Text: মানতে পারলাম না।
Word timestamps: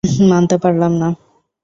মানতে 0.29 0.55
পারলাম 0.57 0.91
না। 0.93 1.07